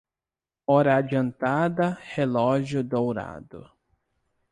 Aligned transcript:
Hora 0.65 0.95
adiantada, 0.95 1.99
relógio 2.15 2.83
dourado. 2.83 3.69